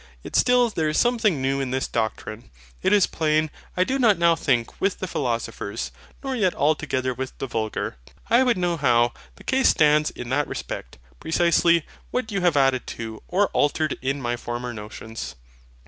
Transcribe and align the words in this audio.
Yet 0.23 0.35
still 0.35 0.71
there 0.71 0.89
is 0.89 0.97
something 0.97 1.43
new 1.43 1.61
in 1.61 1.69
this 1.69 1.87
doctrine. 1.87 2.49
It 2.81 2.91
is 2.91 3.05
plain, 3.05 3.51
I 3.77 3.83
do 3.83 3.99
not 3.99 4.17
now 4.17 4.35
think 4.35 4.81
with 4.81 4.97
the 4.97 5.05
Philosophers; 5.05 5.91
nor 6.23 6.35
yet 6.35 6.55
altogether 6.55 7.13
with 7.13 7.37
the 7.37 7.45
vulgar. 7.45 7.97
I 8.27 8.41
would 8.41 8.57
know 8.57 8.77
how 8.77 9.13
the 9.35 9.43
case 9.43 9.69
stands 9.69 10.09
in 10.09 10.29
that 10.29 10.47
respect; 10.47 10.97
precisely, 11.19 11.85
what 12.09 12.31
you 12.31 12.41
have 12.41 12.57
added 12.57 12.87
to, 12.97 13.21
or 13.27 13.49
altered 13.49 13.95
in 14.01 14.19
my 14.19 14.37
former 14.37 14.73
notions. 14.73 15.35